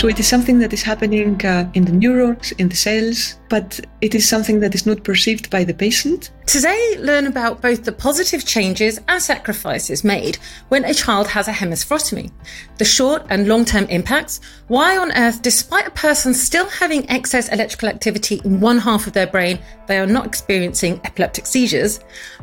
So 0.00 0.08
it 0.08 0.18
is 0.18 0.26
something 0.26 0.60
that 0.60 0.72
is 0.72 0.82
happening 0.82 1.44
uh, 1.44 1.70
in 1.74 1.84
the 1.84 1.92
neurons, 1.92 2.52
in 2.52 2.70
the 2.70 2.74
cells, 2.74 3.38
but 3.50 3.78
it 4.00 4.14
is 4.14 4.26
something 4.26 4.58
that 4.60 4.74
is 4.74 4.86
not 4.86 5.04
perceived 5.04 5.50
by 5.50 5.62
the 5.62 5.74
patient. 5.74 6.30
Today, 6.46 6.96
learn 7.00 7.26
about 7.26 7.60
both 7.60 7.84
the 7.84 7.92
positive 7.92 8.46
changes 8.46 8.98
and 9.08 9.20
sacrifices 9.20 10.02
made 10.02 10.38
when 10.70 10.86
a 10.86 10.94
child 10.94 11.26
has 11.26 11.48
a 11.48 11.52
hemispherotomy, 11.52 12.32
the 12.78 12.84
short 12.86 13.26
and 13.28 13.46
long 13.46 13.66
term 13.66 13.84
impacts, 13.90 14.40
why 14.68 14.96
on 14.96 15.12
earth, 15.12 15.42
despite 15.42 15.86
a 15.86 15.90
person 15.90 16.32
still 16.32 16.66
having 16.70 17.08
excess 17.10 17.50
electrical 17.50 17.90
activity 17.90 18.40
in 18.42 18.58
one 18.58 18.78
half 18.78 19.06
of 19.06 19.12
their 19.12 19.26
brain, 19.26 19.58
they 19.86 19.98
are 19.98 20.06
not 20.06 20.24
experiencing 20.24 20.98
epileptic 21.04 21.44
seizures. 21.44 22.00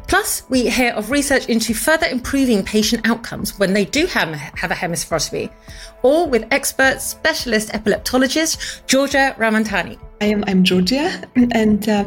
Plus, 0.08 0.44
we 0.50 0.70
hear 0.70 0.94
of 0.94 1.12
research 1.12 1.48
into 1.48 1.74
further 1.74 2.08
improving 2.08 2.64
patient 2.64 3.06
outcomes 3.06 3.60
when 3.60 3.74
they 3.74 3.84
do 3.84 4.06
have, 4.06 4.30
have 4.30 4.72
a 4.72 4.74
hemispherotomy, 4.74 5.52
all 6.02 6.30
with 6.30 6.48
expert 6.52 7.02
specialist 7.02 7.70
epileptologist 7.70 8.86
Georgia 8.88 9.36
Ramantani. 9.38 10.00
I 10.22 10.26
am 10.26 10.46
I'm 10.48 10.64
Georgia, 10.64 11.12
and 11.52 11.90
uh, 11.90 12.06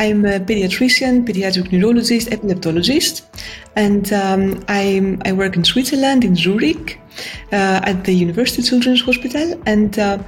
I'm 0.00 0.24
a 0.24 0.40
pediatrician, 0.40 1.26
pediatric 1.26 1.70
neurologist, 1.70 2.30
epileptologist, 2.30 3.22
and 3.76 4.10
um, 4.14 4.64
i 4.68 5.18
I 5.26 5.32
work 5.32 5.54
in 5.54 5.64
Switzerland, 5.64 6.24
in 6.24 6.34
Zurich, 6.36 6.98
uh, 7.52 7.80
at 7.84 8.04
the 8.04 8.14
University 8.14 8.62
Children's 8.62 9.02
Hospital, 9.02 9.60
and 9.66 9.98
uh, 9.98 10.18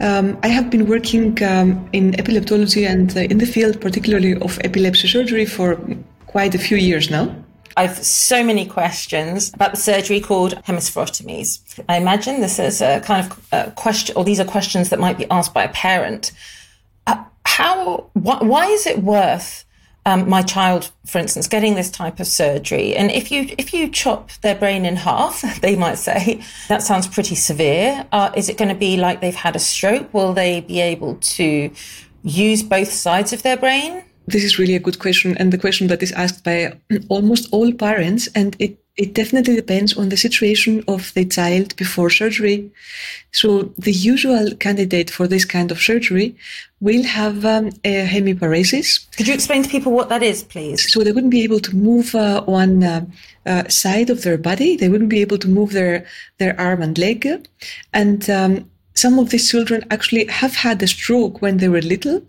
um, 0.00 0.38
I 0.42 0.48
have 0.48 0.70
been 0.70 0.86
working 0.86 1.42
um, 1.42 1.88
in 1.92 2.12
epileptology 2.12 2.86
and 2.86 3.16
uh, 3.16 3.20
in 3.20 3.38
the 3.38 3.46
field, 3.46 3.80
particularly 3.80 4.34
of 4.36 4.58
epilepsy 4.62 5.08
surgery, 5.08 5.46
for 5.46 5.78
quite 6.30 6.54
a 6.54 6.58
few 6.58 6.76
years 6.76 7.10
now. 7.10 7.34
I've 7.76 7.96
so 8.04 8.42
many 8.42 8.66
questions 8.66 9.54
about 9.54 9.70
the 9.70 9.76
surgery 9.76 10.20
called 10.20 10.54
hemispherotomies. 10.64 11.60
I 11.88 11.96
imagine 11.96 12.40
this 12.40 12.58
is 12.58 12.80
a 12.82 13.00
kind 13.00 13.24
of 13.24 13.48
a 13.52 13.56
uh, 13.56 13.70
question, 13.70 14.16
or 14.16 14.24
these 14.24 14.40
are 14.40 14.44
questions 14.44 14.90
that 14.90 14.98
might 14.98 15.18
be 15.18 15.26
asked 15.30 15.54
by 15.54 15.64
a 15.64 15.68
parent 15.68 16.32
how 17.50 18.10
wh- 18.14 18.42
why 18.42 18.66
is 18.66 18.86
it 18.86 19.02
worth 19.02 19.64
um, 20.06 20.28
my 20.28 20.40
child, 20.40 20.90
for 21.04 21.18
instance, 21.18 21.46
getting 21.46 21.74
this 21.74 21.90
type 21.90 22.18
of 22.20 22.26
surgery? 22.26 22.96
And 22.96 23.10
if 23.10 23.30
you 23.30 23.54
if 23.58 23.74
you 23.74 23.88
chop 23.88 24.30
their 24.40 24.54
brain 24.54 24.84
in 24.84 24.96
half, 24.96 25.42
they 25.60 25.76
might 25.76 25.98
say 25.98 26.42
that 26.68 26.82
sounds 26.82 27.06
pretty 27.06 27.34
severe. 27.34 28.06
Uh, 28.12 28.30
is 28.34 28.48
it 28.48 28.56
going 28.56 28.70
to 28.70 28.80
be 28.88 28.96
like 28.96 29.20
they've 29.20 29.34
had 29.34 29.56
a 29.56 29.58
stroke? 29.58 30.12
Will 30.14 30.32
they 30.32 30.60
be 30.60 30.80
able 30.80 31.16
to 31.16 31.70
use 32.22 32.62
both 32.62 32.92
sides 32.92 33.32
of 33.32 33.42
their 33.42 33.56
brain? 33.56 34.04
This 34.30 34.44
is 34.44 34.58
really 34.58 34.76
a 34.76 34.80
good 34.86 34.98
question, 34.98 35.36
and 35.38 35.52
the 35.52 35.58
question 35.58 35.88
that 35.88 36.02
is 36.02 36.12
asked 36.12 36.44
by 36.44 36.72
almost 37.08 37.48
all 37.52 37.72
parents, 37.72 38.28
and 38.34 38.56
it 38.58 38.78
it 38.96 39.14
definitely 39.14 39.56
depends 39.56 39.96
on 39.96 40.10
the 40.10 40.16
situation 40.16 40.84
of 40.86 41.12
the 41.14 41.24
child 41.24 41.74
before 41.76 42.10
surgery. 42.10 42.70
So 43.32 43.72
the 43.78 43.92
usual 43.92 44.54
candidate 44.56 45.10
for 45.10 45.26
this 45.26 45.46
kind 45.46 45.70
of 45.70 45.80
surgery 45.80 46.36
will 46.80 47.04
have 47.04 47.44
um, 47.44 47.70
a 47.82 48.06
hemiparesis. 48.06 49.06
Could 49.16 49.28
you 49.28 49.34
explain 49.34 49.62
to 49.62 49.70
people 49.70 49.92
what 49.92 50.10
that 50.10 50.22
is, 50.22 50.42
please? 50.42 50.92
So 50.92 51.00
they 51.00 51.12
wouldn't 51.12 51.30
be 51.30 51.44
able 51.44 51.60
to 51.60 51.74
move 51.74 52.14
uh, 52.14 52.42
one 52.44 52.84
uh, 52.84 53.06
uh, 53.46 53.68
side 53.68 54.10
of 54.10 54.22
their 54.22 54.36
body. 54.36 54.76
They 54.76 54.90
wouldn't 54.90 55.10
be 55.10 55.22
able 55.22 55.38
to 55.38 55.48
move 55.48 55.72
their 55.72 56.04
their 56.38 56.58
arm 56.60 56.82
and 56.82 56.98
leg, 56.98 57.26
and 57.92 58.28
um, 58.28 58.69
some 58.94 59.18
of 59.18 59.30
these 59.30 59.50
children 59.50 59.84
actually 59.90 60.26
have 60.26 60.54
had 60.54 60.82
a 60.82 60.86
stroke 60.86 61.40
when 61.40 61.58
they 61.58 61.68
were 61.68 61.80
little, 61.80 62.22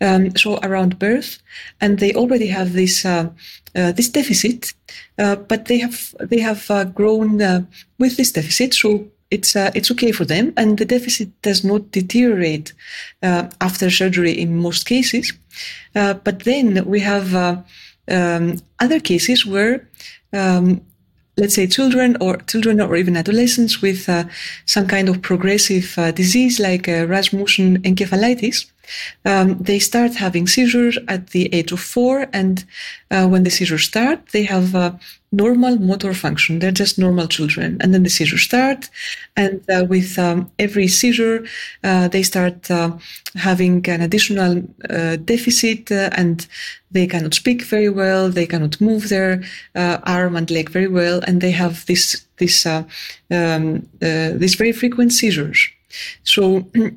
um, 0.00 0.36
so 0.36 0.58
around 0.62 0.98
birth, 0.98 1.38
and 1.80 1.98
they 1.98 2.12
already 2.14 2.46
have 2.46 2.72
this 2.72 3.04
uh, 3.04 3.28
uh, 3.74 3.92
this 3.92 4.08
deficit, 4.08 4.74
uh, 5.18 5.36
but 5.36 5.66
they 5.66 5.78
have 5.78 6.14
they 6.20 6.40
have 6.40 6.70
uh, 6.70 6.84
grown 6.84 7.40
uh, 7.40 7.62
with 7.98 8.16
this 8.16 8.32
deficit, 8.32 8.74
so 8.74 9.06
it's 9.30 9.56
uh, 9.56 9.70
it's 9.74 9.90
okay 9.90 10.12
for 10.12 10.24
them, 10.24 10.52
and 10.56 10.78
the 10.78 10.84
deficit 10.84 11.28
does 11.42 11.64
not 11.64 11.90
deteriorate 11.90 12.72
after 13.22 13.90
surgery 13.90 14.32
in 14.32 14.58
most 14.58 14.84
cases. 14.86 15.32
but 15.94 16.44
then 16.44 16.84
we 16.84 17.00
have 17.00 17.34
um, 18.08 18.58
other 18.80 19.00
cases 19.00 19.46
where 19.46 19.88
um, 20.32 20.80
let's 21.36 21.54
say 21.54 21.66
children 21.66 22.16
or 22.20 22.36
children 22.38 22.80
or 22.80 22.96
even 22.96 23.16
adolescents 23.16 23.80
with 23.80 24.08
uh, 24.08 24.24
some 24.66 24.86
kind 24.86 25.08
of 25.08 25.22
progressive 25.22 25.94
uh, 25.98 26.10
disease 26.12 26.60
like 26.60 26.88
uh, 26.88 27.06
Rasmussen 27.06 27.82
encephalitis 27.82 28.71
um, 29.24 29.58
they 29.58 29.78
start 29.78 30.14
having 30.14 30.46
seizures 30.46 30.98
at 31.08 31.30
the 31.30 31.52
age 31.54 31.72
of 31.72 31.80
four, 31.80 32.26
and 32.32 32.64
uh, 33.10 33.26
when 33.28 33.44
the 33.44 33.50
seizures 33.50 33.84
start, 33.84 34.18
they 34.32 34.44
have 34.44 34.74
uh, 34.74 34.92
normal 35.30 35.78
motor 35.78 36.14
function. 36.14 36.58
They're 36.58 36.72
just 36.72 36.98
normal 36.98 37.26
children, 37.28 37.78
and 37.80 37.94
then 37.94 38.02
the 38.02 38.10
seizures 38.10 38.42
start, 38.42 38.90
and 39.36 39.62
uh, 39.70 39.84
with 39.88 40.18
um, 40.18 40.50
every 40.58 40.88
seizure, 40.88 41.44
uh, 41.84 42.08
they 42.08 42.22
start 42.22 42.70
uh, 42.70 42.92
having 43.34 43.88
an 43.88 44.00
additional 44.00 44.62
uh, 44.90 45.16
deficit, 45.16 45.90
and 45.90 46.46
they 46.90 47.06
cannot 47.06 47.34
speak 47.34 47.62
very 47.62 47.88
well. 47.88 48.28
They 48.28 48.46
cannot 48.46 48.80
move 48.80 49.08
their 49.08 49.42
arm 49.74 50.36
and 50.36 50.50
leg 50.50 50.70
very 50.70 50.88
well, 50.88 51.20
and 51.26 51.40
they 51.40 51.52
have 51.52 51.86
this 51.86 52.26
this 52.38 52.66
um, 52.66 53.88
very 54.00 54.72
frequent 54.72 55.12
seizures. 55.12 55.68
So. 56.24 56.68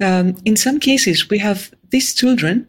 Um, 0.00 0.36
in 0.44 0.56
some 0.56 0.78
cases, 0.80 1.30
we 1.30 1.38
have 1.38 1.72
these 1.90 2.14
children 2.14 2.66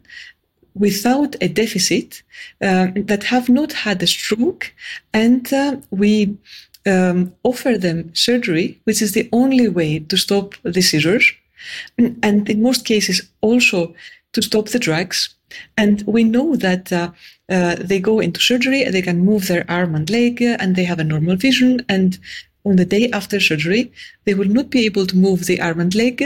without 0.74 1.34
a 1.40 1.48
deficit 1.48 2.22
um, 2.62 2.94
that 2.94 3.24
have 3.24 3.48
not 3.48 3.72
had 3.72 4.02
a 4.02 4.06
stroke, 4.06 4.72
and 5.12 5.52
uh, 5.52 5.76
we 5.90 6.36
um, 6.86 7.34
offer 7.42 7.76
them 7.76 8.14
surgery, 8.14 8.80
which 8.84 9.02
is 9.02 9.12
the 9.12 9.28
only 9.32 9.68
way 9.68 9.98
to 9.98 10.16
stop 10.16 10.54
the 10.62 10.80
seizures, 10.80 11.32
and 11.98 12.48
in 12.48 12.62
most 12.62 12.84
cases 12.84 13.28
also 13.40 13.94
to 14.32 14.42
stop 14.42 14.68
the 14.68 14.78
drugs. 14.78 15.34
And 15.76 16.02
we 16.06 16.24
know 16.24 16.56
that 16.56 16.92
uh, 16.92 17.10
uh, 17.48 17.76
they 17.80 18.00
go 18.00 18.20
into 18.20 18.40
surgery, 18.40 18.84
they 18.84 19.02
can 19.02 19.24
move 19.24 19.48
their 19.48 19.64
arm 19.68 19.94
and 19.94 20.08
leg, 20.10 20.42
and 20.42 20.76
they 20.76 20.84
have 20.84 20.98
a 20.98 21.04
normal 21.04 21.36
vision, 21.36 21.84
and 21.88 22.18
on 22.68 22.76
the 22.76 22.84
day 22.84 23.10
after 23.10 23.40
surgery, 23.40 23.92
they 24.24 24.34
will 24.34 24.48
not 24.48 24.70
be 24.70 24.84
able 24.84 25.06
to 25.06 25.16
move 25.16 25.46
the 25.46 25.60
arm 25.60 25.80
and 25.80 25.94
leg, 25.94 26.22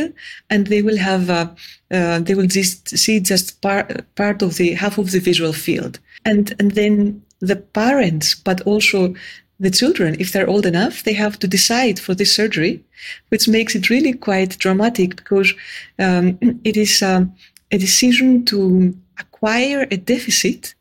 and 0.51 0.67
they 0.67 0.83
will 0.83 0.99
have 0.99 1.31
uh, 1.31 1.49
uh, 1.91 2.19
they 2.19 2.35
will 2.35 2.47
just 2.47 2.89
see 3.03 3.21
just 3.21 3.61
part 3.61 3.87
part 4.15 4.43
of 4.43 4.57
the 4.57 4.75
half 4.75 4.99
of 4.99 5.11
the 5.13 5.21
visual 5.21 5.53
field, 5.53 5.99
and 6.25 6.55
and 6.59 6.73
then 6.73 7.23
the 7.41 7.57
parents, 7.57 8.35
but 8.35 8.61
also 8.63 9.15
the 9.63 9.71
children, 9.71 10.17
if 10.19 10.33
they're 10.33 10.49
old 10.49 10.67
enough, 10.67 11.05
they 11.05 11.13
have 11.13 11.39
to 11.39 11.47
decide 11.47 12.01
for 12.01 12.15
this 12.15 12.35
surgery, 12.35 12.83
which 13.29 13.49
makes 13.49 13.75
it 13.77 13.91
really 13.91 14.13
quite 14.13 14.59
dramatic 14.59 15.17
because 15.17 15.55
um, 15.99 16.39
it 16.65 16.77
is 16.77 17.03
um, 17.03 17.33
a 17.71 17.79
decision 17.79 18.45
to 18.47 18.97
acquire 19.19 19.87
a 19.91 19.97
deficit, 19.97 20.75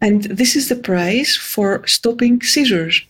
and 0.00 0.24
this 0.24 0.54
is 0.54 0.68
the 0.68 0.76
price 0.76 1.36
for 1.36 1.84
stopping 1.86 2.40
seizures. 2.40 3.02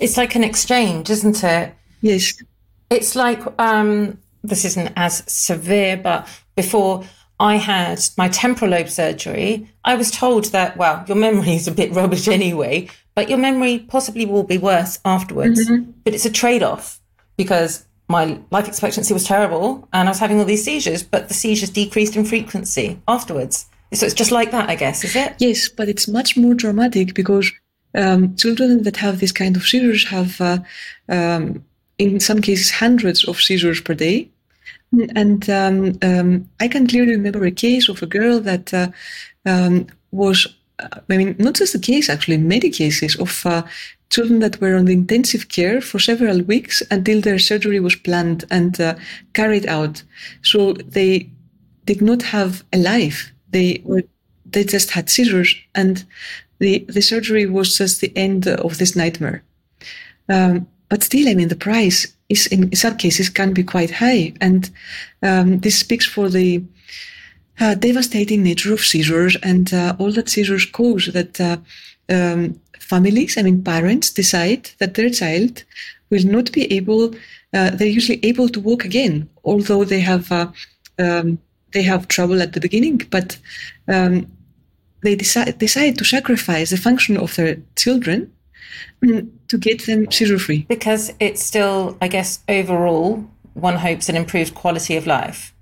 It's 0.00 0.16
like 0.16 0.34
an 0.34 0.42
exchange, 0.42 1.10
isn't 1.10 1.44
it? 1.44 1.74
Yes. 2.00 2.42
It's 2.88 3.14
like 3.14 3.40
um, 3.60 4.18
this 4.42 4.64
isn't 4.64 4.92
as 4.96 5.22
severe, 5.30 5.96
but 5.96 6.26
before 6.56 7.04
I 7.38 7.56
had 7.56 8.00
my 8.18 8.28
temporal 8.28 8.72
lobe 8.72 8.88
surgery, 8.88 9.70
I 9.84 9.94
was 9.94 10.10
told 10.10 10.46
that, 10.46 10.76
well, 10.76 11.04
your 11.06 11.16
memory 11.16 11.54
is 11.54 11.68
a 11.68 11.72
bit 11.72 11.92
rubbish 11.92 12.28
anyway, 12.28 12.88
but 13.14 13.28
your 13.28 13.38
memory 13.38 13.78
possibly 13.78 14.26
will 14.26 14.42
be 14.42 14.58
worse 14.58 14.98
afterwards. 15.04 15.68
Mm-hmm. 15.68 15.92
But 16.04 16.14
it's 16.14 16.26
a 16.26 16.30
trade 16.30 16.62
off 16.62 17.00
because 17.36 17.86
my 18.08 18.40
life 18.50 18.66
expectancy 18.66 19.14
was 19.14 19.24
terrible 19.24 19.88
and 19.92 20.08
I 20.08 20.10
was 20.10 20.18
having 20.18 20.38
all 20.38 20.44
these 20.44 20.64
seizures, 20.64 21.02
but 21.02 21.28
the 21.28 21.34
seizures 21.34 21.70
decreased 21.70 22.16
in 22.16 22.24
frequency 22.24 23.00
afterwards. 23.06 23.66
So 23.92 24.06
it's 24.06 24.14
just 24.14 24.32
like 24.32 24.50
that, 24.50 24.68
I 24.68 24.74
guess, 24.74 25.04
is 25.04 25.16
it? 25.16 25.34
Yes, 25.38 25.68
but 25.68 25.88
it's 25.88 26.06
much 26.06 26.36
more 26.36 26.54
dramatic 26.54 27.14
because 27.14 27.50
um, 27.94 28.36
children 28.36 28.82
that 28.82 28.96
have 28.96 29.18
this 29.18 29.32
kind 29.32 29.56
of 29.56 29.66
seizures 29.66 30.06
have, 30.08 30.40
uh, 30.40 30.58
um, 31.08 31.64
in 31.98 32.20
some 32.20 32.40
cases, 32.40 32.70
hundreds 32.70 33.24
of 33.24 33.40
seizures 33.40 33.80
per 33.80 33.94
day. 33.94 34.28
And 35.14 35.48
um, 35.48 35.98
um 36.02 36.48
I 36.60 36.68
can 36.68 36.86
clearly 36.86 37.12
remember 37.12 37.44
a 37.44 37.52
case 37.52 37.88
of 37.88 38.02
a 38.02 38.06
girl 38.06 38.40
that 38.40 38.74
uh, 38.74 38.88
um, 39.46 39.86
was, 40.10 40.46
I 40.80 41.16
mean, 41.16 41.36
not 41.38 41.54
just 41.54 41.74
a 41.74 41.78
case, 41.78 42.08
actually, 42.08 42.38
many 42.38 42.70
cases 42.70 43.14
of 43.16 43.46
uh, 43.46 43.62
children 44.10 44.40
that 44.40 44.60
were 44.60 44.76
on 44.76 44.86
the 44.86 44.92
intensive 44.92 45.48
care 45.48 45.80
for 45.80 45.98
several 45.98 46.42
weeks 46.42 46.82
until 46.90 47.20
their 47.20 47.38
surgery 47.38 47.80
was 47.80 47.94
planned 47.94 48.44
and 48.50 48.80
uh, 48.80 48.94
carried 49.32 49.66
out. 49.66 50.02
So 50.42 50.72
they 50.72 51.30
did 51.84 52.02
not 52.02 52.22
have 52.22 52.64
a 52.72 52.78
life. 52.78 53.32
They 53.50 53.80
were, 53.84 54.02
they 54.44 54.64
just 54.64 54.90
had 54.90 55.08
seizures 55.08 55.54
and 55.74 56.04
the, 56.60 56.84
the 56.88 57.02
surgery 57.02 57.46
was 57.46 57.76
just 57.76 58.00
the 58.00 58.16
end 58.16 58.46
of 58.46 58.78
this 58.78 58.94
nightmare. 58.94 59.42
Um, 60.28 60.68
but 60.88 61.02
still, 61.02 61.28
I 61.28 61.34
mean, 61.34 61.48
the 61.48 61.56
price 61.56 62.06
is 62.28 62.46
in 62.46 62.74
some 62.76 62.96
cases 62.96 63.28
can 63.28 63.52
be 63.52 63.64
quite 63.64 63.90
high, 63.90 64.34
and 64.40 64.70
um, 65.22 65.60
this 65.60 65.78
speaks 65.78 66.06
for 66.06 66.28
the 66.28 66.62
uh, 67.58 67.74
devastating 67.74 68.42
nature 68.42 68.72
of 68.72 68.80
seizures 68.80 69.36
and 69.42 69.72
uh, 69.74 69.96
all 69.98 70.12
that 70.12 70.28
seizures 70.28 70.66
cause. 70.66 71.06
That 71.06 71.40
uh, 71.40 71.56
um, 72.08 72.60
families, 72.78 73.36
I 73.36 73.42
mean, 73.42 73.62
parents, 73.62 74.10
decide 74.10 74.70
that 74.78 74.94
their 74.94 75.10
child 75.10 75.64
will 76.10 76.24
not 76.24 76.52
be 76.52 76.72
able. 76.72 77.14
Uh, 77.52 77.70
they're 77.70 77.88
usually 77.98 78.20
able 78.24 78.48
to 78.48 78.60
walk 78.60 78.84
again, 78.84 79.28
although 79.44 79.84
they 79.84 80.00
have 80.00 80.30
uh, 80.30 80.48
um, 80.98 81.38
they 81.72 81.82
have 81.82 82.08
trouble 82.08 82.42
at 82.42 82.52
the 82.52 82.60
beginning. 82.60 83.02
But 83.10 83.38
um, 83.88 84.26
they 85.02 85.14
decide 85.14 85.58
decide 85.58 85.98
to 85.98 86.04
sacrifice 86.04 86.70
the 86.70 86.76
function 86.76 87.16
of 87.16 87.34
their 87.36 87.56
children 87.76 88.32
mm, 89.02 89.28
to 89.48 89.58
get 89.58 89.86
them 89.86 90.10
seizure 90.10 90.38
free 90.38 90.66
because 90.68 91.12
it's 91.20 91.42
still, 91.42 91.96
I 92.00 92.08
guess, 92.08 92.40
overall 92.48 93.24
one 93.54 93.76
hopes 93.76 94.08
an 94.08 94.16
improved 94.16 94.54
quality 94.54 94.96
of 94.96 95.06
life, 95.06 95.54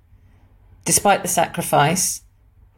despite 0.85 1.23
the 1.23 1.29
sacrifice 1.29 2.23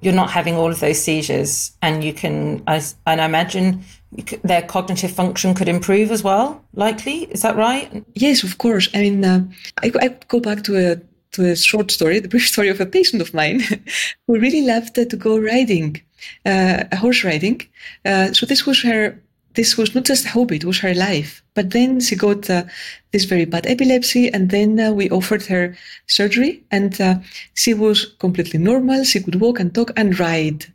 you're 0.00 0.14
not 0.14 0.30
having 0.30 0.56
all 0.56 0.70
of 0.70 0.80
those 0.80 1.00
seizures, 1.00 1.72
and 1.82 2.02
you 2.02 2.12
can, 2.12 2.62
and 2.66 3.20
I 3.20 3.24
imagine 3.24 3.84
could, 4.26 4.42
their 4.42 4.62
cognitive 4.62 5.10
function 5.10 5.54
could 5.54 5.68
improve 5.68 6.10
as 6.10 6.22
well. 6.22 6.64
Likely, 6.74 7.24
is 7.24 7.42
that 7.42 7.56
right? 7.56 8.04
Yes, 8.14 8.42
of 8.42 8.58
course. 8.58 8.88
I 8.94 8.98
mean, 8.98 9.24
uh, 9.24 9.44
I, 9.82 9.92
I 10.00 10.08
go 10.28 10.40
back 10.40 10.62
to 10.64 10.92
a 10.92 11.00
to 11.32 11.44
a 11.44 11.54
short 11.54 11.92
story, 11.92 12.18
the 12.18 12.28
brief 12.28 12.48
story 12.48 12.68
of 12.70 12.80
a 12.80 12.86
patient 12.86 13.22
of 13.22 13.32
mine 13.32 13.60
who 14.26 14.40
really 14.40 14.62
loved 14.62 14.98
uh, 14.98 15.04
to 15.04 15.16
go 15.16 15.38
riding, 15.38 16.00
uh, 16.46 16.84
horse 16.96 17.24
riding. 17.24 17.60
Uh, 18.04 18.32
so 18.32 18.46
this 18.46 18.66
was 18.66 18.82
her 18.82 19.20
this 19.54 19.76
was 19.76 19.94
not 19.94 20.04
just 20.04 20.26
a 20.26 20.28
hobby, 20.28 20.56
it 20.56 20.64
was 20.64 20.78
her 20.78 20.94
life. 20.94 21.42
But 21.54 21.70
then 21.70 22.00
she 22.00 22.14
got 22.16 22.48
uh, 22.48 22.64
this 23.12 23.24
very 23.24 23.44
bad 23.44 23.66
epilepsy, 23.66 24.32
and 24.32 24.50
then 24.50 24.78
uh, 24.78 24.92
we 24.92 25.10
offered 25.10 25.44
her 25.46 25.76
surgery, 26.06 26.62
and 26.70 27.00
uh, 27.00 27.16
she 27.54 27.74
was 27.74 28.06
completely 28.18 28.58
normal. 28.58 29.04
She 29.04 29.20
could 29.20 29.40
walk 29.40 29.58
and 29.58 29.74
talk 29.74 29.90
and 29.96 30.18
ride. 30.18 30.66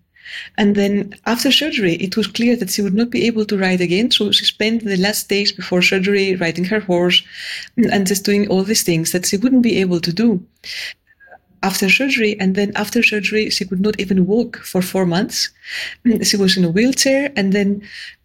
And 0.58 0.76
then 0.76 1.14
after 1.26 1.52
surgery, 1.52 1.94
it 1.96 2.18
was 2.18 2.28
clear 2.28 2.56
that 2.58 2.72
she 2.72 2.82
would 2.82 2.96
not 2.96 3.12
be 3.12 3.26
able 3.28 3.46
to 3.46 3.58
ride 3.58 3.80
again. 3.80 4.12
So 4.12 4.32
she 4.32 4.44
spent 4.44 4.84
the 4.84 4.98
last 4.98 5.30
days 5.30 5.52
before 5.52 5.82
surgery 5.82 6.36
riding 6.36 6.66
her 6.66 6.80
horse 6.80 7.22
and 7.78 8.08
just 8.08 8.26
doing 8.26 8.48
all 8.48 8.64
these 8.64 8.84
things 8.84 9.12
that 9.12 9.28
she 9.28 9.38
wouldn't 9.38 9.62
be 9.62 9.80
able 9.80 10.02
to 10.02 10.12
do 10.12 10.44
after 11.66 11.90
surgery. 11.90 12.40
And 12.40 12.56
then 12.56 12.72
after 12.76 13.02
surgery, 13.02 13.50
she 13.50 13.66
could 13.66 13.82
not 13.82 14.00
even 14.00 14.28
walk 14.28 14.58
for 14.72 14.82
four 14.82 15.06
months. 15.06 15.50
She 16.30 16.38
was 16.38 16.56
in 16.58 16.66
a 16.66 16.70
wheelchair, 16.70 17.32
and 17.36 17.52
then 17.52 17.70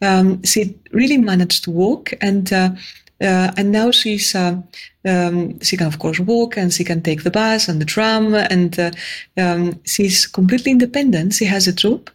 um, 0.03 0.43
she 0.45 0.61
really 0.93 1.19
managed 1.19 1.65
to 1.65 1.71
walk. 1.71 2.13
And 2.21 2.53
uh, 2.53 2.71
uh, 3.21 3.53
and 3.59 3.71
now 3.71 3.91
she's 3.91 4.35
uh, 4.35 4.57
um, 5.05 5.61
she 5.61 5.77
can 5.77 5.87
of 5.87 5.99
course 5.99 6.21
walk 6.21 6.57
and 6.57 6.73
she 6.73 6.85
can 6.85 7.03
take 7.03 7.23
the 7.23 7.31
bus 7.31 7.69
and 7.69 7.81
the 7.81 7.85
tram 7.85 8.35
and 8.35 8.79
uh, 8.79 8.91
um, 9.37 9.79
she's 9.85 10.27
completely 10.27 10.73
independent. 10.73 11.35
She 11.35 11.45
has 11.45 11.69
a 11.69 11.73
job 11.73 12.11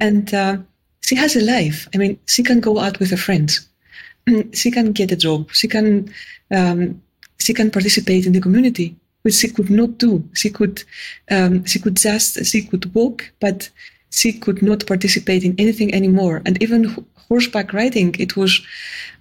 and 0.00 0.32
uh, 0.32 0.58
she 1.00 1.16
has 1.16 1.34
a 1.36 1.40
life. 1.40 1.88
I 1.94 1.98
mean, 1.98 2.18
she 2.26 2.42
can 2.42 2.60
go 2.60 2.78
out 2.78 3.00
with 3.00 3.10
her 3.10 3.16
friends. 3.16 3.68
She 4.52 4.70
can 4.70 4.92
get 4.92 5.10
a 5.10 5.16
job. 5.16 5.50
She 5.50 5.66
can 5.66 6.12
um, 6.52 7.02
she 7.38 7.52
can 7.52 7.70
participate 7.70 8.24
in 8.26 8.32
the 8.32 8.40
community 8.40 8.94
which 9.22 9.34
she 9.34 9.48
could 9.48 9.70
not 9.70 9.98
do. 9.98 10.28
She 10.34 10.50
could, 10.50 10.82
um, 11.30 11.64
she 11.64 11.78
could 11.78 11.96
just, 11.96 12.44
she 12.44 12.62
could 12.62 12.94
walk, 12.94 13.32
but 13.40 13.70
she 14.10 14.32
could 14.32 14.62
not 14.62 14.86
participate 14.86 15.44
in 15.44 15.54
anything 15.58 15.94
anymore. 15.94 16.42
And 16.44 16.62
even 16.62 17.06
horseback 17.28 17.72
riding, 17.72 18.14
it 18.18 18.36
was 18.36 18.60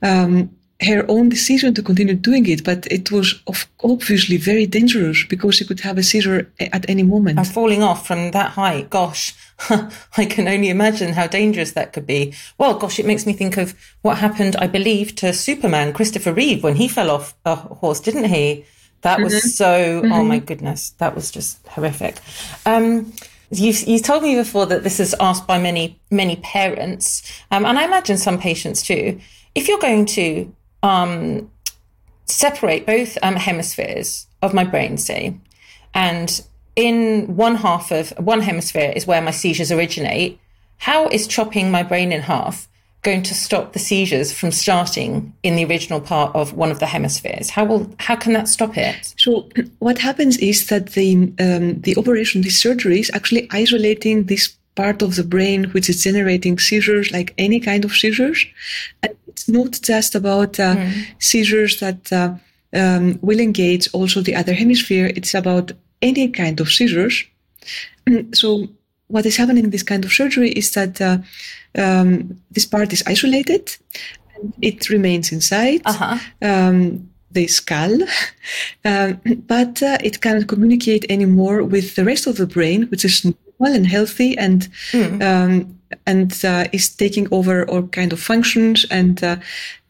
um, 0.01 0.49
her 0.81 1.05
own 1.07 1.29
decision 1.29 1.73
to 1.75 1.83
continue 1.83 2.15
doing 2.15 2.47
it, 2.47 2.63
but 2.63 2.87
it 2.87 3.11
was 3.11 3.41
obviously 3.83 4.37
very 4.37 4.65
dangerous 4.65 5.23
because 5.29 5.55
she 5.55 5.65
could 5.65 5.79
have 5.81 5.97
a 5.97 6.03
seizure 6.03 6.51
at 6.59 6.89
any 6.89 7.03
moment. 7.03 7.37
And 7.37 7.47
falling 7.47 7.83
off 7.83 8.07
from 8.07 8.31
that 8.31 8.51
height, 8.51 8.89
gosh, 8.89 9.35
I 10.17 10.25
can 10.25 10.47
only 10.47 10.69
imagine 10.69 11.13
how 11.13 11.27
dangerous 11.27 11.71
that 11.73 11.93
could 11.93 12.07
be. 12.07 12.33
Well, 12.57 12.77
gosh, 12.77 12.99
it 12.99 13.05
makes 13.05 13.25
me 13.25 13.33
think 13.33 13.57
of 13.57 13.75
what 14.01 14.17
happened, 14.17 14.55
I 14.57 14.67
believe, 14.67 15.15
to 15.17 15.33
Superman, 15.33 15.93
Christopher 15.93 16.33
Reeve, 16.33 16.63
when 16.63 16.75
he 16.75 16.87
fell 16.87 17.11
off 17.11 17.35
a 17.45 17.55
horse, 17.55 17.99
didn't 17.99 18.25
he? 18.25 18.65
That 19.01 19.15
mm-hmm. 19.15 19.23
was 19.25 19.55
so, 19.55 20.01
mm-hmm. 20.01 20.11
oh 20.11 20.23
my 20.23 20.39
goodness, 20.39 20.91
that 20.99 21.15
was 21.15 21.31
just 21.31 21.65
horrific. 21.67 22.17
Um, 22.65 23.13
you 23.51 23.73
you 23.85 23.99
told 23.99 24.23
me 24.23 24.35
before 24.35 24.65
that 24.67 24.83
this 24.83 24.99
is 24.99 25.15
asked 25.19 25.45
by 25.45 25.59
many, 25.59 25.99
many 26.09 26.37
parents, 26.37 27.21
um, 27.51 27.65
and 27.65 27.77
I 27.77 27.83
imagine 27.83 28.17
some 28.17 28.39
patients 28.39 28.81
too. 28.81 29.19
If 29.55 29.67
you're 29.67 29.79
going 29.79 30.05
to 30.07 30.53
um, 30.83 31.51
separate 32.25 32.85
both 32.85 33.17
um, 33.21 33.35
hemispheres 33.35 34.27
of 34.41 34.53
my 34.53 34.63
brain, 34.63 34.97
say, 34.97 35.37
and 35.93 36.41
in 36.75 37.35
one 37.35 37.55
half 37.55 37.91
of 37.91 38.11
one 38.17 38.41
hemisphere 38.41 38.93
is 38.95 39.05
where 39.05 39.21
my 39.21 39.31
seizures 39.31 39.71
originate, 39.71 40.39
how 40.77 41.07
is 41.09 41.27
chopping 41.27 41.69
my 41.71 41.83
brain 41.83 42.13
in 42.13 42.21
half 42.21 42.67
going 43.03 43.23
to 43.23 43.33
stop 43.33 43.73
the 43.73 43.79
seizures 43.79 44.31
from 44.31 44.51
starting 44.51 45.33
in 45.41 45.55
the 45.55 45.65
original 45.65 45.99
part 45.99 46.35
of 46.35 46.53
one 46.53 46.71
of 46.71 46.79
the 46.79 46.85
hemispheres? 46.85 47.49
How 47.49 47.65
will 47.65 47.93
how 47.99 48.15
can 48.15 48.33
that 48.33 48.47
stop 48.47 48.77
it? 48.77 49.13
So 49.17 49.49
what 49.79 49.97
happens 49.97 50.37
is 50.37 50.67
that 50.67 50.91
the 50.91 51.15
um, 51.39 51.81
the 51.81 51.95
operation, 51.97 52.41
the 52.41 52.49
surgery, 52.49 52.99
is 52.99 53.11
actually 53.13 53.47
isolating 53.51 54.25
this 54.25 54.55
part 54.75 55.01
of 55.01 55.15
the 55.15 55.23
brain 55.23 55.65
which 55.73 55.89
is 55.89 56.03
generating 56.03 56.57
seizures, 56.57 57.11
like 57.11 57.33
any 57.37 57.59
kind 57.59 57.83
of 57.85 57.91
seizures. 57.91 58.45
And 59.03 59.15
it's 59.27 59.49
not 59.49 59.79
just 59.81 60.15
about 60.15 60.59
uh, 60.59 60.75
mm. 60.75 61.05
seizures 61.19 61.79
that 61.79 62.11
uh, 62.13 62.35
um, 62.73 63.19
will 63.21 63.39
engage 63.39 63.89
also 63.93 64.21
the 64.21 64.35
other 64.35 64.53
hemisphere. 64.53 65.11
It's 65.15 65.33
about 65.33 65.71
any 66.01 66.29
kind 66.29 66.59
of 66.59 66.71
seizures. 66.71 67.23
So 68.33 68.67
what 69.11 69.25
is 69.25 69.37
happening 69.37 69.63
in 69.63 69.69
this 69.69 69.83
kind 69.83 70.05
of 70.05 70.11
surgery 70.11 70.51
is 70.51 70.71
that 70.71 71.01
uh, 71.01 71.17
um, 71.77 72.41
this 72.51 72.65
part 72.65 72.93
is 72.93 73.03
isolated 73.05 73.77
and 74.35 74.53
it 74.61 74.89
remains 74.89 75.31
inside 75.31 75.81
uh-huh. 75.85 76.17
um, 76.41 77.09
the 77.31 77.47
skull, 77.47 77.99
um, 78.85 79.21
but 79.47 79.81
uh, 79.83 79.97
it 80.03 80.21
cannot 80.21 80.47
communicate 80.47 81.05
anymore 81.09 81.63
with 81.63 81.95
the 81.95 82.03
rest 82.03 82.27
of 82.27 82.37
the 82.37 82.47
brain, 82.47 82.83
which 82.87 83.05
is 83.05 83.23
normal 83.23 83.75
and 83.75 83.87
healthy 83.87 84.37
and 84.37 84.67
mm. 84.91 85.75
and 86.05 86.45
uh, 86.45 86.65
is 86.71 86.89
taking 86.89 87.27
over 87.31 87.65
all 87.69 87.83
kind 87.83 88.11
of 88.13 88.19
functions 88.19 88.85
and 88.91 89.23
uh, 89.23 89.37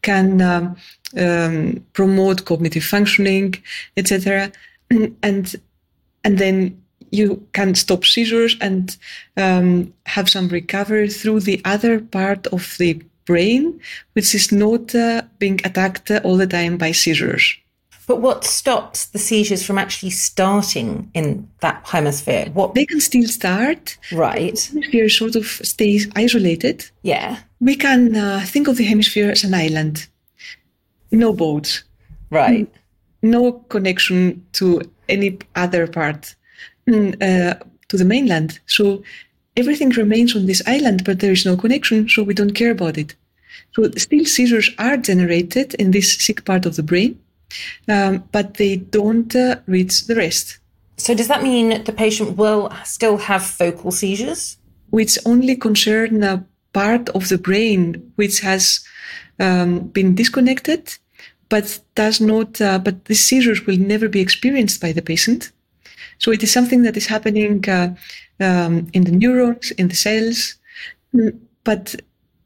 can 0.02 0.40
um, 0.42 0.76
um, 1.16 1.84
promote 1.92 2.44
cognitive 2.44 2.84
functioning, 2.84 3.54
etc. 3.96 4.52
And 5.22 5.56
and 6.24 6.38
then 6.38 6.81
you 7.12 7.46
can 7.52 7.74
stop 7.74 8.04
seizures 8.04 8.56
and 8.60 8.96
um, 9.36 9.92
have 10.06 10.28
some 10.28 10.48
recovery 10.48 11.08
through 11.08 11.40
the 11.40 11.60
other 11.64 12.00
part 12.00 12.46
of 12.48 12.74
the 12.78 13.00
brain, 13.26 13.78
which 14.14 14.34
is 14.34 14.50
not 14.50 14.94
uh, 14.94 15.22
being 15.38 15.60
attacked 15.64 16.10
all 16.24 16.36
the 16.36 16.46
time 16.46 16.76
by 16.76 16.90
seizures. 16.90 17.56
But 18.06 18.20
what 18.20 18.44
stops 18.44 19.06
the 19.06 19.18
seizures 19.18 19.64
from 19.64 19.78
actually 19.78 20.10
starting 20.10 21.10
in 21.14 21.48
that 21.60 21.86
hemisphere? 21.86 22.50
What 22.52 22.74
they 22.74 22.84
can 22.84 23.00
still 23.00 23.28
start. 23.28 23.96
Right. 24.10 24.56
The 24.56 24.72
hemisphere 24.72 25.08
sort 25.08 25.36
of 25.36 25.46
stays 25.46 26.10
isolated. 26.16 26.90
Yeah. 27.02 27.38
We 27.60 27.76
can 27.76 28.16
uh, 28.16 28.44
think 28.44 28.66
of 28.66 28.76
the 28.76 28.84
hemisphere 28.84 29.30
as 29.30 29.44
an 29.44 29.54
island. 29.54 30.08
No 31.12 31.32
boats. 31.32 31.84
Right. 32.30 32.68
No 33.22 33.52
connection 33.52 34.44
to 34.54 34.82
any 35.08 35.38
other 35.54 35.86
part. 35.86 36.34
Mm, 36.86 37.14
uh, 37.22 37.54
to 37.92 37.96
the 37.96 38.04
mainland. 38.04 38.58
So 38.66 39.02
everything 39.56 39.90
remains 39.90 40.34
on 40.34 40.46
this 40.46 40.62
island, 40.66 41.04
but 41.04 41.20
there 41.20 41.30
is 41.30 41.46
no 41.46 41.56
connection, 41.56 42.08
so 42.08 42.22
we 42.22 42.34
don't 42.34 42.54
care 42.54 42.72
about 42.72 42.98
it. 42.98 43.14
So 43.74 43.88
still 43.96 44.24
seizures 44.24 44.70
are 44.78 44.96
generated 44.96 45.74
in 45.74 45.90
this 45.90 46.14
sick 46.14 46.44
part 46.44 46.66
of 46.66 46.74
the 46.76 46.82
brain, 46.82 47.20
um, 47.86 48.24
but 48.32 48.54
they 48.54 48.76
don't 48.76 49.34
uh, 49.36 49.56
reach 49.66 50.06
the 50.06 50.16
rest. 50.16 50.58
So 50.96 51.14
does 51.14 51.28
that 51.28 51.42
mean 51.42 51.84
the 51.84 51.92
patient 51.92 52.36
will 52.36 52.72
still 52.84 53.18
have 53.18 53.44
focal 53.44 53.92
seizures? 53.92 54.56
Which 54.90 55.18
only 55.24 55.54
concern 55.54 56.22
a 56.22 56.44
part 56.72 57.10
of 57.10 57.28
the 57.28 57.38
brain 57.38 58.12
which 58.16 58.40
has 58.40 58.80
um, 59.38 59.80
been 59.88 60.14
disconnected, 60.14 60.98
but 61.48 61.78
does 61.94 62.20
not. 62.20 62.60
Uh, 62.60 62.78
but 62.78 63.04
the 63.04 63.14
seizures 63.14 63.66
will 63.66 63.78
never 63.78 64.08
be 64.08 64.20
experienced 64.20 64.80
by 64.80 64.92
the 64.92 65.02
patient 65.02 65.52
so 66.18 66.30
it 66.30 66.42
is 66.42 66.52
something 66.52 66.82
that 66.82 66.96
is 66.96 67.06
happening 67.06 67.68
uh, 67.68 67.94
um, 68.40 68.88
in 68.92 69.04
the 69.04 69.12
neurons, 69.12 69.70
in 69.72 69.88
the 69.88 69.96
cells, 69.96 70.56
mm, 71.14 71.38
but 71.64 71.94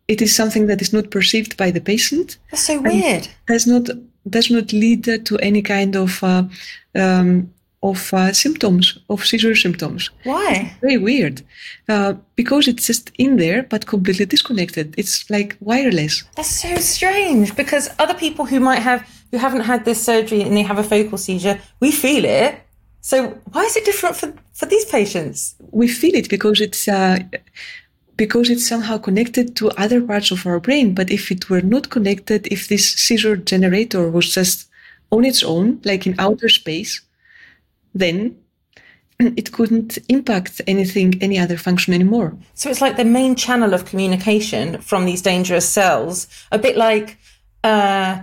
it 0.08 0.22
is 0.22 0.34
something 0.34 0.66
that 0.66 0.80
is 0.80 0.92
not 0.92 1.10
perceived 1.10 1.56
by 1.56 1.70
the 1.70 1.80
patient. 1.80 2.38
That's 2.50 2.64
so 2.64 2.80
weird. 2.80 3.28
Does 3.46 3.66
not 3.66 3.88
does 4.28 4.50
not 4.50 4.72
lead 4.72 5.04
to 5.24 5.38
any 5.38 5.62
kind 5.62 5.94
of 5.96 6.22
uh, 6.22 6.44
um, 6.94 7.52
of 7.82 8.12
uh, 8.12 8.32
symptoms 8.32 8.98
of 9.08 9.24
seizure 9.24 9.54
symptoms. 9.54 10.10
Why? 10.24 10.72
It's 10.72 10.80
very 10.80 10.98
weird, 10.98 11.42
uh, 11.88 12.14
because 12.34 12.68
it's 12.68 12.86
just 12.86 13.10
in 13.18 13.36
there 13.36 13.62
but 13.62 13.86
completely 13.86 14.26
disconnected. 14.26 14.94
It's 14.96 15.28
like 15.30 15.56
wireless. 15.60 16.24
That's 16.34 16.50
so 16.50 16.76
strange. 16.76 17.54
Because 17.54 17.90
other 17.98 18.14
people 18.14 18.44
who 18.46 18.60
might 18.60 18.80
have 18.80 19.06
who 19.30 19.38
haven't 19.38 19.62
had 19.62 19.84
this 19.84 20.02
surgery 20.02 20.42
and 20.42 20.56
they 20.56 20.62
have 20.62 20.78
a 20.78 20.84
focal 20.84 21.18
seizure, 21.18 21.58
we 21.80 21.90
feel 21.90 22.24
it, 22.24 22.60
so 23.06 23.38
why 23.52 23.62
is 23.62 23.76
it 23.76 23.84
different 23.84 24.16
for, 24.16 24.34
for 24.52 24.66
these 24.66 24.84
patients? 24.84 25.54
We 25.70 25.86
feel 25.86 26.16
it 26.16 26.28
because 26.28 26.60
it's 26.60 26.88
uh, 26.88 27.20
because 28.16 28.50
it's 28.50 28.66
somehow 28.66 28.98
connected 28.98 29.54
to 29.58 29.70
other 29.84 30.00
parts 30.00 30.32
of 30.32 30.44
our 30.44 30.58
brain. 30.58 30.92
But 30.92 31.12
if 31.12 31.30
it 31.30 31.48
were 31.48 31.60
not 31.60 31.88
connected, 31.88 32.48
if 32.50 32.66
this 32.66 32.94
seizure 32.94 33.36
generator 33.36 34.10
was 34.10 34.34
just 34.34 34.68
on 35.12 35.24
its 35.24 35.44
own, 35.44 35.80
like 35.84 36.04
in 36.04 36.16
outer 36.18 36.48
space, 36.48 37.00
then 37.94 38.36
it 39.20 39.52
couldn't 39.52 39.98
impact 40.08 40.60
anything, 40.66 41.14
any 41.22 41.38
other 41.38 41.56
function 41.56 41.94
anymore. 41.94 42.36
So 42.54 42.70
it's 42.70 42.80
like 42.80 42.96
the 42.96 43.04
main 43.04 43.36
channel 43.36 43.72
of 43.72 43.84
communication 43.84 44.80
from 44.80 45.04
these 45.04 45.22
dangerous 45.22 45.68
cells, 45.68 46.26
a 46.50 46.58
bit 46.58 46.76
like, 46.76 47.18
uh, 47.62 48.22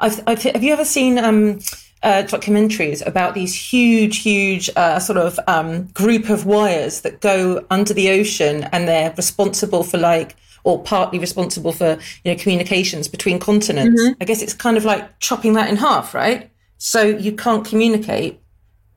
I've, 0.00 0.22
I've, 0.26 0.42
have 0.42 0.62
you 0.62 0.72
ever 0.72 0.86
seen 0.86 1.18
um, 1.18 1.58
uh, 2.02 2.22
documentaries 2.24 3.06
about 3.06 3.34
these 3.34 3.54
huge, 3.54 4.18
huge 4.18 4.70
uh, 4.76 4.98
sort 4.98 5.18
of 5.18 5.38
um, 5.46 5.84
group 5.88 6.28
of 6.28 6.46
wires 6.46 7.02
that 7.02 7.20
go 7.20 7.64
under 7.70 7.94
the 7.94 8.10
ocean 8.10 8.64
and 8.72 8.88
they're 8.88 9.14
responsible 9.16 9.84
for 9.84 9.98
like, 9.98 10.36
or 10.64 10.82
partly 10.82 11.18
responsible 11.18 11.72
for 11.72 11.98
you 12.24 12.32
know 12.32 12.38
communications 12.38 13.08
between 13.08 13.38
continents. 13.38 14.00
Mm-hmm. 14.00 14.12
I 14.20 14.24
guess 14.24 14.42
it's 14.42 14.54
kind 14.54 14.76
of 14.76 14.84
like 14.84 15.18
chopping 15.18 15.54
that 15.54 15.68
in 15.68 15.76
half, 15.76 16.14
right? 16.14 16.50
So 16.78 17.02
you 17.02 17.32
can't 17.32 17.64
communicate 17.64 18.40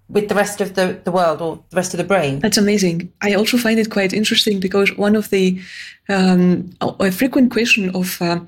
with 0.07 0.29
the 0.29 0.35
rest 0.35 0.61
of 0.61 0.75
the, 0.75 0.99
the 1.03 1.11
world 1.11 1.41
or 1.41 1.63
the 1.69 1.75
rest 1.75 1.93
of 1.93 1.97
the 1.97 2.03
brain. 2.03 2.39
That's 2.39 2.57
amazing. 2.57 3.11
I 3.21 3.33
also 3.33 3.57
find 3.57 3.79
it 3.79 3.89
quite 3.89 4.13
interesting 4.13 4.59
because 4.59 4.95
one 4.97 5.15
of 5.15 5.29
the 5.29 5.59
um, 6.09 6.75
a 6.81 7.11
frequent 7.11 7.51
question 7.51 7.95
of 7.95 8.21
uh, 8.21 8.39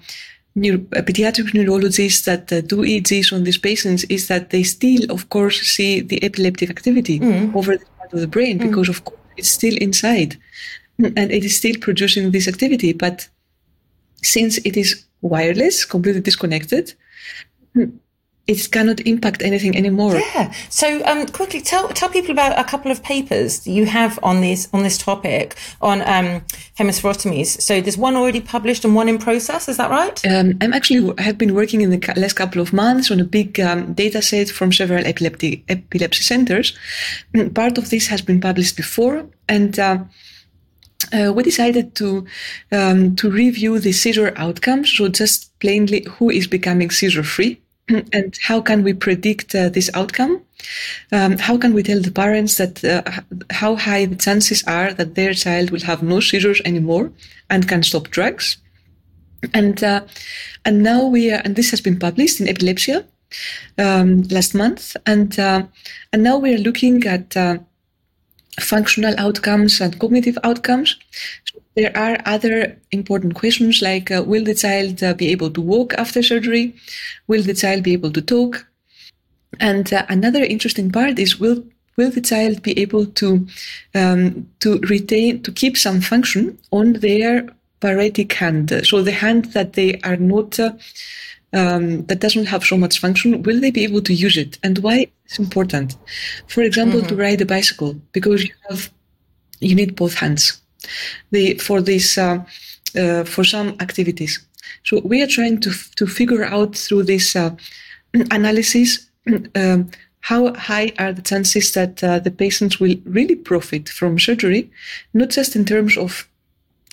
neuro- 0.63 0.85
pediatric 1.09 1.53
neurologists 1.53 2.25
that 2.25 2.51
uh, 2.51 2.61
do 2.61 2.77
EEGs 2.91 3.31
on 3.31 3.43
these 3.43 3.61
patients 3.69 4.03
is 4.05 4.27
that 4.27 4.49
they 4.49 4.63
still, 4.63 5.03
of 5.15 5.29
course, 5.29 5.57
see 5.75 6.01
the 6.01 6.19
epileptic 6.23 6.69
activity 6.69 7.19
mm. 7.19 7.55
over 7.55 7.77
the 7.77 7.85
part 7.97 8.11
of 8.13 8.19
the 8.19 8.27
brain 8.35 8.57
mm. 8.57 8.63
because, 8.67 8.89
of 8.89 9.03
course, 9.05 9.21
it's 9.37 9.49
still 9.49 9.77
inside 9.77 10.37
and 10.99 11.31
it 11.31 11.43
is 11.43 11.55
still 11.55 11.75
producing 11.79 12.31
this 12.31 12.47
activity. 12.47 12.91
But 12.93 13.27
since 14.23 14.57
it 14.59 14.75
is 14.75 15.05
wireless, 15.21 15.85
completely 15.85 16.21
disconnected, 16.21 16.93
it 18.47 18.71
cannot 18.71 19.01
impact 19.01 19.41
anything 19.41 19.75
anymore. 19.75 20.15
Yeah. 20.15 20.53
So, 20.69 21.05
um, 21.05 21.27
quickly 21.27 21.61
tell 21.61 21.89
tell 21.89 22.09
people 22.09 22.31
about 22.31 22.57
a 22.57 22.63
couple 22.63 22.91
of 22.91 23.03
papers 23.03 23.67
you 23.67 23.85
have 23.85 24.17
on 24.23 24.41
this 24.41 24.69
on 24.73 24.83
this 24.83 24.97
topic 24.97 25.55
on 25.81 26.01
um, 26.01 26.41
hemispherotomies. 26.79 27.61
So, 27.61 27.81
there's 27.81 27.97
one 27.97 28.15
already 28.15 28.41
published 28.41 28.85
and 28.85 28.95
one 28.95 29.09
in 29.09 29.17
process. 29.17 29.67
Is 29.67 29.77
that 29.77 29.89
right? 29.89 30.25
Um, 30.25 30.57
I'm 30.61 30.73
actually 30.73 31.13
have 31.21 31.37
been 31.37 31.53
working 31.53 31.81
in 31.81 31.89
the 31.89 32.13
last 32.15 32.33
couple 32.33 32.61
of 32.61 32.71
months 32.71 33.11
on 33.11 33.19
a 33.19 33.25
big 33.25 33.59
um, 33.59 33.93
data 33.93 34.21
set 34.21 34.49
from 34.49 34.71
several 34.71 35.05
epilepsy 35.05 35.63
epilepsy 35.67 36.23
centers. 36.23 36.73
Mm, 37.33 37.53
part 37.53 37.77
of 37.77 37.89
this 37.89 38.07
has 38.07 38.21
been 38.21 38.39
published 38.39 38.77
before, 38.77 39.25
and. 39.47 39.77
Uh, 39.77 39.99
uh, 41.13 41.31
we 41.31 41.43
decided 41.43 41.95
to 41.95 42.25
um, 42.71 43.15
to 43.15 43.29
review 43.29 43.79
the 43.79 43.91
seizure 43.91 44.33
outcomes, 44.35 44.91
so 44.91 45.07
just 45.07 45.57
plainly 45.59 46.05
who 46.17 46.31
is 46.31 46.47
becoming 46.47 46.89
seizure 46.89 47.23
free 47.23 47.61
and 48.13 48.37
how 48.41 48.61
can 48.61 48.83
we 48.83 48.93
predict 48.93 49.55
uh, 49.55 49.69
this 49.69 49.89
outcome? 49.93 50.41
Um, 51.11 51.37
how 51.37 51.57
can 51.57 51.73
we 51.73 51.83
tell 51.83 52.01
the 52.01 52.11
parents 52.11 52.57
that 52.57 52.83
uh, 52.83 53.03
how 53.51 53.75
high 53.75 54.05
the 54.05 54.15
chances 54.15 54.63
are 54.63 54.93
that 54.93 55.15
their 55.15 55.33
child 55.33 55.71
will 55.71 55.81
have 55.81 56.03
no 56.03 56.19
seizures 56.19 56.61
anymore 56.65 57.11
and 57.49 57.67
can 57.67 57.83
stop 57.83 58.09
drugs? 58.09 58.57
And 59.53 59.83
uh, 59.83 60.01
and 60.65 60.83
now 60.83 61.05
we 61.05 61.31
are, 61.31 61.41
and 61.45 61.55
this 61.55 61.69
has 61.69 61.79
been 61.79 61.99
published 61.99 62.41
in 62.41 62.47
Epilepsia 62.47 63.05
um, 63.77 64.23
last 64.23 64.55
month, 64.55 64.97
and 65.05 65.39
uh, 65.39 65.63
and 66.11 66.23
now 66.23 66.37
we 66.37 66.55
are 66.55 66.57
looking 66.57 67.05
at 67.05 67.37
uh, 67.37 67.59
functional 68.59 69.15
outcomes 69.17 69.81
and 69.81 69.99
cognitive 69.99 70.37
outcomes. 70.43 70.97
There 71.75 71.95
are 71.95 72.17
other 72.25 72.77
important 72.91 73.35
questions 73.35 73.81
like 73.81 74.09
uh, 74.09 74.23
will 74.25 74.43
the 74.43 74.55
child 74.55 75.03
uh, 75.03 75.13
be 75.13 75.29
able 75.29 75.51
to 75.51 75.61
walk 75.61 75.93
after 75.93 76.23
surgery? 76.23 76.75
Will 77.27 77.43
the 77.43 77.53
child 77.53 77.83
be 77.83 77.93
able 77.93 78.11
to 78.11 78.21
talk? 78.21 78.67
And 79.59 79.91
uh, 79.93 80.05
another 80.09 80.43
interesting 80.43 80.91
part 80.91 81.19
is 81.19 81.39
will 81.39 81.63
will 81.97 82.11
the 82.11 82.21
child 82.21 82.61
be 82.61 82.77
able 82.79 83.05
to 83.05 83.47
um, 83.95 84.49
to 84.59 84.79
retain 84.79 85.43
to 85.43 85.51
keep 85.51 85.77
some 85.77 86.01
function 86.01 86.57
on 86.71 86.93
their 86.93 87.47
paretic 87.79 88.33
hand? 88.33 88.81
So 88.83 89.03
the 89.03 89.11
hand 89.11 89.45
that 89.53 89.73
they 89.73 89.99
are 90.01 90.17
not 90.17 90.59
uh, 90.59 90.73
um, 91.53 92.05
that 92.05 92.19
doesn't 92.19 92.45
have 92.45 92.63
so 92.63 92.77
much 92.77 92.99
function, 92.99 93.43
will 93.43 93.59
they 93.59 93.71
be 93.71 93.83
able 93.83 94.01
to 94.01 94.13
use 94.13 94.37
it? 94.37 94.57
And 94.63 94.79
why 94.79 95.07
it's 95.25 95.39
important? 95.39 95.95
For 96.47 96.61
example, 96.61 96.99
mm-hmm. 96.99 97.09
to 97.09 97.15
ride 97.15 97.41
a 97.41 97.45
bicycle 97.45 97.95
because 98.11 98.43
you 98.43 98.53
have 98.69 98.91
you 99.59 99.75
need 99.75 99.95
both 99.95 100.13
hands 100.13 100.61
the, 101.31 101.55
for 101.55 101.81
this 101.81 102.17
uh, 102.17 102.43
uh, 102.95 103.23
for 103.23 103.43
some 103.43 103.75
activities. 103.79 104.45
So 104.83 105.01
we 105.03 105.21
are 105.21 105.27
trying 105.27 105.59
to 105.61 105.71
to 105.95 106.07
figure 106.07 106.43
out 106.43 106.75
through 106.75 107.03
this 107.03 107.35
uh, 107.35 107.55
analysis 108.31 109.07
um, 109.55 109.89
how 110.21 110.53
high 110.55 110.91
are 110.99 111.13
the 111.13 111.21
chances 111.21 111.71
that 111.73 112.03
uh, 112.03 112.19
the 112.19 112.31
patients 112.31 112.79
will 112.79 112.95
really 113.05 113.35
profit 113.35 113.87
from 113.87 114.19
surgery, 114.19 114.69
not 115.13 115.29
just 115.29 115.55
in 115.55 115.63
terms 115.63 115.97
of 115.97 116.27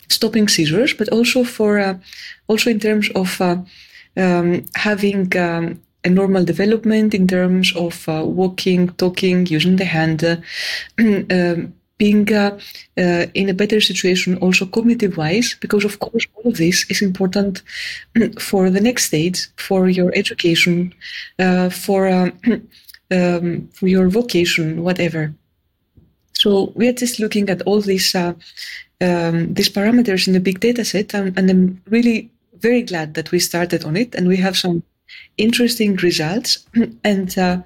stopping 0.09 0.47
seizures, 0.49 0.95
but 0.95 1.09
also 1.09 1.43
for 1.43 1.79
uh, 1.79 1.99
also 2.47 2.71
in 2.71 2.79
terms 2.79 3.11
of 3.15 3.41
uh, 3.41 3.57
um, 4.17 4.65
having 4.75 5.37
um, 5.37 5.81
a 6.05 6.11
normal 6.11 6.45
development 6.45 7.15
in 7.15 7.27
terms 7.27 7.75
of 7.77 8.07
walking, 8.07 8.89
talking, 8.91 9.47
using 9.47 9.77
the 9.77 9.85
hand. 9.85 10.23
Um, 10.99 11.75
being 11.99 12.33
uh, 12.33 12.59
uh, 12.99 13.27
in 13.35 13.49
a 13.49 13.55
better 13.55 13.81
situation 13.81 14.37
also 14.39 14.67
cognitive 14.67 15.17
wise 15.17 15.57
because 15.61 15.85
of 15.85 15.99
course 16.01 16.27
all 16.35 16.51
of 16.51 16.57
this 16.57 16.85
is 16.91 17.03
important 17.03 17.63
for 18.41 18.71
the 18.71 18.81
next 18.81 19.05
stage 19.05 19.49
for 19.57 19.89
your 19.89 20.13
education 20.15 20.93
uh, 21.39 21.69
for 21.71 22.09
uh, 22.09 22.31
um, 23.11 23.69
for 23.73 23.87
your 23.87 24.09
vocation 24.09 24.83
whatever 24.83 25.33
so 26.33 26.73
we 26.75 26.89
are 26.89 26.93
just 26.93 27.21
looking 27.21 27.49
at 27.49 27.63
all 27.63 27.81
these 27.81 28.15
uh, 28.15 28.35
um, 29.01 29.55
these 29.55 29.69
parameters 29.69 30.27
in 30.27 30.35
a 30.35 30.41
big 30.41 30.59
data 30.61 30.85
set 30.85 31.15
and, 31.15 31.39
and 31.39 31.49
i'm 31.51 31.83
really 31.87 32.31
very 32.59 32.83
glad 32.83 33.15
that 33.15 33.31
we 33.31 33.39
started 33.39 33.85
on 33.85 33.97
it 33.97 34.15
and 34.15 34.29
we 34.29 34.37
have 34.37 34.57
some 34.57 34.83
interesting 35.37 35.97
results 35.97 36.67
and 37.05 37.39
uh, 37.39 37.59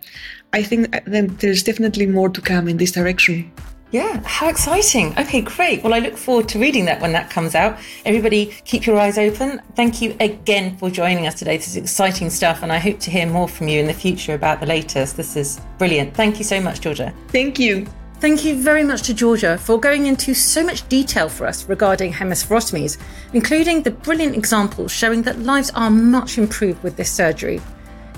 i 0.53 0.63
think 0.63 0.95
then 1.07 1.27
there's 1.41 1.63
definitely 1.63 2.07
more 2.07 2.29
to 2.29 2.41
come 2.41 2.69
in 2.69 2.77
this 2.77 2.93
direction 2.93 3.51
yeah, 3.91 4.21
how 4.25 4.49
exciting. 4.49 5.19
Okay, 5.19 5.41
great. 5.41 5.83
Well, 5.83 5.95
I 5.95 5.99
look 5.99 6.17
forward 6.17 6.47
to 6.51 6.59
reading 6.59 6.85
that 6.85 7.01
when 7.01 7.13
that 7.13 7.31
comes 7.31 7.55
out. 7.55 7.79
Everybody, 8.05 8.55
keep 8.67 8.87
your 8.87 8.99
eyes 8.99 9.17
open. 9.17 9.63
Thank 9.77 10.03
you 10.03 10.15
again 10.21 10.77
for 10.77 10.91
joining 10.91 11.27
us 11.27 11.37
today. 11.37 11.57
This 11.57 11.69
is 11.69 11.77
exciting 11.77 12.29
stuff, 12.29 12.63
and 12.63 12.71
I 12.71 12.79
hope 12.79 13.01
to 13.01 13.11
hear 13.11 13.27
more 13.27 13.49
from 13.49 13.67
you 13.69 13.81
in 13.81 13.87
the 13.87 13.95
future 13.95 14.35
about 14.35 14.61
the 14.61 14.67
latest. 14.67 15.17
This 15.17 15.37
is 15.37 15.61
brilliant. 15.79 16.15
Thank 16.15 16.37
you 16.37 16.45
so 16.45 16.61
much, 16.61 16.83
Georgia. 16.83 17.15
Thank 17.29 17.59
you. 17.59 17.87
Thank 18.21 18.45
you 18.45 18.61
very 18.61 18.83
much 18.83 19.03
to 19.03 19.15
Georgia 19.15 19.57
for 19.57 19.79
going 19.79 20.07
into 20.07 20.35
so 20.35 20.65
much 20.65 20.89
detail 20.89 21.29
for 21.29 21.47
us 21.47 21.69
regarding 21.69 22.13
hemispherotomies, 22.13 22.99
including 23.33 23.83
the 23.83 23.93
brilliant 23.93 24.35
examples 24.35 24.91
showing 24.91 25.23
that 25.23 25.39
lives 25.39 25.71
are 25.77 25.89
much 25.89 26.37
improved 26.37 26.83
with 26.83 26.97
this 26.97 27.13
surgery. 27.13 27.61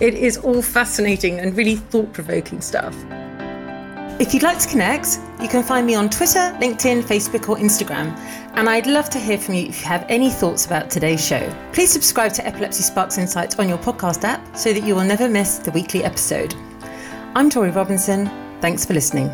It 0.00 0.14
is 0.14 0.38
all 0.38 0.62
fascinating 0.62 1.38
and 1.38 1.54
really 1.54 1.76
thought 1.76 2.14
provoking 2.14 2.62
stuff. 2.62 2.96
If 4.18 4.32
you'd 4.32 4.42
like 4.42 4.58
to 4.60 4.68
connect, 4.68 5.18
you 5.40 5.48
can 5.48 5.62
find 5.62 5.86
me 5.86 5.94
on 5.94 6.08
Twitter, 6.08 6.56
LinkedIn, 6.60 7.02
Facebook, 7.02 7.50
or 7.50 7.56
Instagram. 7.56 8.16
And 8.54 8.70
I'd 8.70 8.86
love 8.86 9.10
to 9.10 9.18
hear 9.18 9.36
from 9.36 9.54
you 9.54 9.66
if 9.66 9.80
you 9.80 9.86
have 9.86 10.06
any 10.08 10.30
thoughts 10.30 10.64
about 10.64 10.90
today's 10.90 11.24
show. 11.24 11.54
Please 11.74 11.90
subscribe 11.90 12.32
to 12.34 12.46
Epilepsy 12.46 12.82
Sparks 12.82 13.18
Insights 13.18 13.58
on 13.58 13.68
your 13.68 13.78
podcast 13.78 14.24
app 14.24 14.56
so 14.56 14.72
that 14.72 14.84
you 14.84 14.94
will 14.94 15.04
never 15.04 15.28
miss 15.28 15.58
the 15.58 15.70
weekly 15.72 16.04
episode. 16.04 16.54
I'm 17.34 17.50
Torie 17.50 17.70
Robinson. 17.70 18.30
Thanks 18.62 18.86
for 18.86 18.94
listening. 18.94 19.30